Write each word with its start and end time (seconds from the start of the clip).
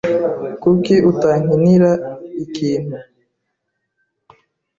Kuki 0.61 0.93
utankinira 1.11 1.91
ikintu? 2.43 2.97